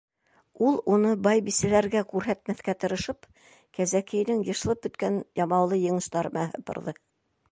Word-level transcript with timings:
Ул 0.67 0.77
уны, 0.93 1.09
бай-бисәләргә 1.25 2.01
күрһәтмәҫкә 2.13 2.75
тырышып, 2.83 3.29
кәзәкейенең 3.79 4.41
йышылып 4.47 4.83
бөткән 4.87 5.21
ямаулы 5.43 5.79
ең 5.91 6.01
остары 6.05 6.33
менән 6.39 6.53
һыпырҙы. 6.57 6.95